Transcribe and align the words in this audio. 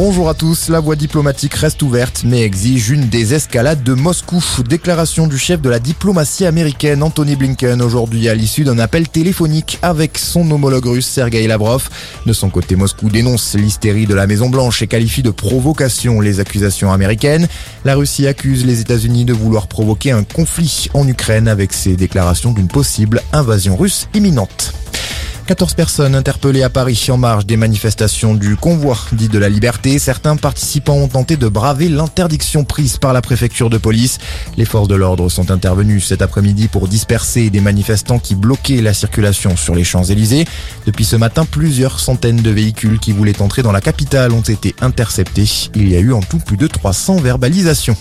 Bonjour 0.00 0.28
à 0.28 0.34
tous, 0.34 0.68
la 0.68 0.78
voie 0.78 0.94
diplomatique 0.94 1.54
reste 1.54 1.82
ouverte 1.82 2.22
mais 2.24 2.42
exige 2.42 2.90
une 2.90 3.08
désescalade 3.08 3.82
de 3.82 3.94
Moscou. 3.94 4.40
Déclaration 4.68 5.26
du 5.26 5.36
chef 5.36 5.60
de 5.60 5.68
la 5.68 5.80
diplomatie 5.80 6.46
américaine 6.46 7.02
Anthony 7.02 7.34
Blinken 7.34 7.82
aujourd'hui 7.82 8.28
à 8.28 8.34
l'issue 8.36 8.62
d'un 8.62 8.78
appel 8.78 9.08
téléphonique 9.08 9.80
avec 9.82 10.16
son 10.16 10.48
homologue 10.52 10.86
russe 10.86 11.08
Sergei 11.08 11.44
Lavrov. 11.48 11.88
De 12.26 12.32
son 12.32 12.48
côté, 12.48 12.76
Moscou 12.76 13.08
dénonce 13.08 13.56
l'hystérie 13.56 14.06
de 14.06 14.14
la 14.14 14.28
Maison 14.28 14.48
Blanche 14.48 14.82
et 14.82 14.86
qualifie 14.86 15.24
de 15.24 15.30
provocation 15.30 16.20
les 16.20 16.38
accusations 16.38 16.92
américaines. 16.92 17.48
La 17.84 17.96
Russie 17.96 18.28
accuse 18.28 18.64
les 18.64 18.80
États-Unis 18.80 19.24
de 19.24 19.32
vouloir 19.32 19.66
provoquer 19.66 20.12
un 20.12 20.22
conflit 20.22 20.86
en 20.94 21.08
Ukraine 21.08 21.48
avec 21.48 21.72
ses 21.72 21.96
déclarations 21.96 22.52
d'une 22.52 22.68
possible 22.68 23.20
invasion 23.32 23.74
russe 23.74 24.06
imminente. 24.14 24.72
14 25.48 25.72
personnes 25.72 26.14
interpellées 26.14 26.62
à 26.62 26.68
Paris 26.68 27.06
en 27.08 27.16
marge 27.16 27.46
des 27.46 27.56
manifestations 27.56 28.34
du 28.34 28.54
convoi 28.54 28.98
dit 29.12 29.28
de 29.28 29.38
la 29.38 29.48
liberté. 29.48 29.98
Certains 29.98 30.36
participants 30.36 30.96
ont 30.96 31.08
tenté 31.08 31.38
de 31.38 31.48
braver 31.48 31.88
l'interdiction 31.88 32.64
prise 32.64 32.98
par 32.98 33.14
la 33.14 33.22
préfecture 33.22 33.70
de 33.70 33.78
police. 33.78 34.18
Les 34.58 34.66
forces 34.66 34.88
de 34.88 34.94
l'ordre 34.94 35.30
sont 35.30 35.50
intervenues 35.50 36.00
cet 36.00 36.20
après-midi 36.20 36.68
pour 36.68 36.86
disperser 36.86 37.48
des 37.48 37.62
manifestants 37.62 38.18
qui 38.18 38.34
bloquaient 38.34 38.82
la 38.82 38.92
circulation 38.92 39.56
sur 39.56 39.74
les 39.74 39.84
Champs-Élysées. 39.84 40.44
Depuis 40.84 41.06
ce 41.06 41.16
matin, 41.16 41.46
plusieurs 41.46 41.98
centaines 41.98 42.42
de 42.42 42.50
véhicules 42.50 42.98
qui 42.98 43.12
voulaient 43.12 43.40
entrer 43.40 43.62
dans 43.62 43.72
la 43.72 43.80
capitale 43.80 44.32
ont 44.32 44.42
été 44.42 44.74
interceptés. 44.82 45.48
Il 45.74 45.90
y 45.90 45.96
a 45.96 46.00
eu 46.00 46.12
en 46.12 46.20
tout 46.20 46.40
plus 46.40 46.58
de 46.58 46.66
300 46.66 47.16
verbalisations. 47.16 47.96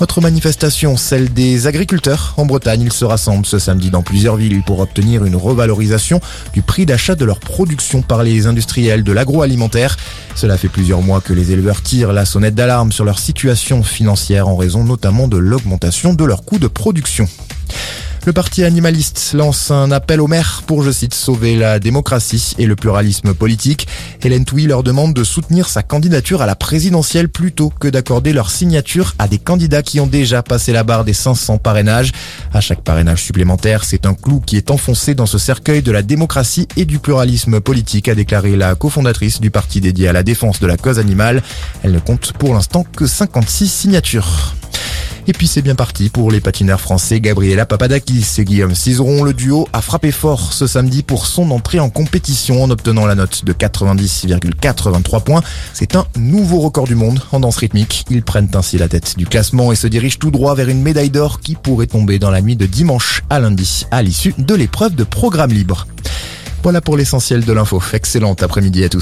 Autre 0.00 0.22
manifestation, 0.22 0.96
celle 0.96 1.30
des 1.30 1.66
agriculteurs. 1.66 2.32
En 2.38 2.46
Bretagne, 2.46 2.80
ils 2.80 2.92
se 2.92 3.04
rassemblent 3.04 3.44
ce 3.44 3.58
samedi 3.58 3.90
dans 3.90 4.02
plusieurs 4.02 4.36
villes 4.36 4.62
pour 4.64 4.80
obtenir 4.80 5.26
une 5.26 5.36
revalorisation 5.36 6.22
du 6.54 6.62
prix 6.62 6.86
d'achat 6.86 7.14
de 7.16 7.26
leur 7.26 7.38
production 7.38 8.00
par 8.00 8.22
les 8.22 8.46
industriels 8.46 9.04
de 9.04 9.12
l'agroalimentaire. 9.12 9.98
Cela 10.34 10.56
fait 10.56 10.68
plusieurs 10.68 11.02
mois 11.02 11.20
que 11.20 11.34
les 11.34 11.52
éleveurs 11.52 11.82
tirent 11.82 12.14
la 12.14 12.24
sonnette 12.24 12.54
d'alarme 12.54 12.92
sur 12.92 13.04
leur 13.04 13.18
situation 13.18 13.82
financière 13.82 14.48
en 14.48 14.56
raison 14.56 14.84
notamment 14.84 15.28
de 15.28 15.36
l'augmentation 15.36 16.14
de 16.14 16.24
leurs 16.24 16.46
coûts 16.46 16.58
de 16.58 16.68
production. 16.68 17.28
Le 18.26 18.34
parti 18.34 18.64
animaliste 18.64 19.32
lance 19.32 19.70
un 19.70 19.90
appel 19.90 20.20
aux 20.20 20.26
maires 20.26 20.62
pour, 20.66 20.82
je 20.82 20.90
cite, 20.90 21.14
sauver 21.14 21.56
la 21.56 21.78
démocratie 21.78 22.52
et 22.58 22.66
le 22.66 22.76
pluralisme 22.76 23.32
politique. 23.32 23.88
Hélène 24.22 24.44
Touy 24.44 24.66
leur 24.66 24.82
demande 24.82 25.14
de 25.14 25.24
soutenir 25.24 25.70
sa 25.70 25.82
candidature 25.82 26.42
à 26.42 26.46
la 26.46 26.54
présidentielle 26.54 27.30
plutôt 27.30 27.70
que 27.70 27.88
d'accorder 27.88 28.34
leur 28.34 28.50
signature 28.50 29.14
à 29.18 29.26
des 29.26 29.38
candidats 29.38 29.82
qui 29.82 30.00
ont 30.00 30.06
déjà 30.06 30.42
passé 30.42 30.74
la 30.74 30.84
barre 30.84 31.06
des 31.06 31.14
500 31.14 31.56
parrainages. 31.58 32.12
À 32.52 32.60
chaque 32.60 32.82
parrainage 32.82 33.22
supplémentaire, 33.22 33.84
c'est 33.84 34.04
un 34.04 34.12
clou 34.12 34.40
qui 34.40 34.58
est 34.58 34.70
enfoncé 34.70 35.14
dans 35.14 35.26
ce 35.26 35.38
cercueil 35.38 35.80
de 35.80 35.90
la 35.90 36.02
démocratie 36.02 36.68
et 36.76 36.84
du 36.84 36.98
pluralisme 36.98 37.60
politique, 37.60 38.08
a 38.08 38.14
déclaré 38.14 38.54
la 38.54 38.74
cofondatrice 38.74 39.40
du 39.40 39.50
parti 39.50 39.80
dédié 39.80 40.08
à 40.08 40.12
la 40.12 40.22
défense 40.22 40.60
de 40.60 40.66
la 40.66 40.76
cause 40.76 40.98
animale. 40.98 41.42
Elle 41.82 41.92
ne 41.92 41.98
compte 42.00 42.34
pour 42.34 42.52
l'instant 42.52 42.84
que 42.84 43.06
56 43.06 43.66
signatures. 43.66 44.54
Et 45.26 45.32
puis 45.32 45.46
c'est 45.46 45.62
bien 45.62 45.74
parti 45.74 46.08
pour 46.08 46.30
les 46.30 46.40
patineurs 46.40 46.80
français 46.80 47.20
Gabriela 47.20 47.66
Papadakis 47.66 48.26
et 48.38 48.44
Guillaume 48.44 48.74
Cizeron. 48.74 49.22
Le 49.22 49.32
duo 49.32 49.68
a 49.72 49.82
frappé 49.82 50.12
fort 50.12 50.52
ce 50.52 50.66
samedi 50.66 51.02
pour 51.02 51.26
son 51.26 51.50
entrée 51.50 51.80
en 51.80 51.90
compétition 51.90 52.62
en 52.62 52.70
obtenant 52.70 53.06
la 53.06 53.14
note 53.14 53.44
de 53.44 53.52
90,83 53.52 55.22
points. 55.22 55.42
C'est 55.72 55.96
un 55.96 56.06
nouveau 56.16 56.60
record 56.60 56.86
du 56.86 56.94
monde 56.94 57.20
en 57.32 57.40
danse 57.40 57.58
rythmique. 57.58 58.04
Ils 58.10 58.22
prennent 58.22 58.50
ainsi 58.54 58.78
la 58.78 58.88
tête 58.88 59.16
du 59.16 59.26
classement 59.26 59.72
et 59.72 59.76
se 59.76 59.86
dirigent 59.86 60.18
tout 60.18 60.30
droit 60.30 60.54
vers 60.54 60.68
une 60.68 60.82
médaille 60.82 61.10
d'or 61.10 61.40
qui 61.40 61.54
pourrait 61.54 61.86
tomber 61.86 62.18
dans 62.18 62.30
la 62.30 62.40
nuit 62.40 62.56
de 62.56 62.66
dimanche 62.66 63.22
à 63.30 63.40
lundi 63.40 63.86
à 63.90 64.02
l'issue 64.02 64.34
de 64.38 64.54
l'épreuve 64.54 64.94
de 64.94 65.04
programme 65.04 65.52
libre. 65.52 65.86
Voilà 66.62 66.82
pour 66.82 66.98
l'essentiel 66.98 67.44
de 67.44 67.52
l'info. 67.52 67.82
Excellent 67.94 68.34
après-midi 68.34 68.84
à 68.84 68.90
tous. 68.90 68.98